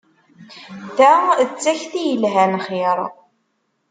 [0.97, 1.13] Ta
[1.49, 2.99] d takti yelhan xir!